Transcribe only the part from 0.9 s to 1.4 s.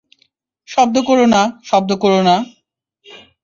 কোরো